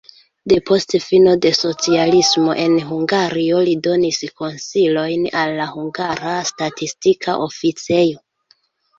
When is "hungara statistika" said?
5.75-7.37